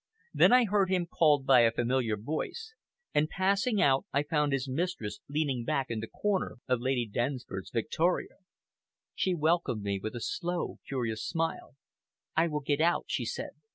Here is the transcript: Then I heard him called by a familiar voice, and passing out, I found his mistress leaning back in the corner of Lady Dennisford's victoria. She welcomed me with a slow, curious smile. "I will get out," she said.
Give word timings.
Then 0.33 0.51
I 0.51 0.65
heard 0.65 0.89
him 0.89 1.05
called 1.05 1.45
by 1.45 1.59
a 1.59 1.71
familiar 1.71 2.17
voice, 2.17 2.73
and 3.13 3.29
passing 3.29 3.79
out, 3.79 4.07
I 4.11 4.23
found 4.23 4.51
his 4.51 4.67
mistress 4.67 5.19
leaning 5.29 5.63
back 5.63 5.91
in 5.91 5.99
the 5.99 6.07
corner 6.07 6.57
of 6.67 6.79
Lady 6.81 7.07
Dennisford's 7.07 7.69
victoria. 7.69 8.37
She 9.13 9.35
welcomed 9.35 9.83
me 9.83 9.99
with 10.01 10.15
a 10.15 10.19
slow, 10.19 10.79
curious 10.87 11.23
smile. 11.23 11.75
"I 12.35 12.47
will 12.47 12.61
get 12.61 12.81
out," 12.81 13.05
she 13.09 13.25
said. 13.25 13.51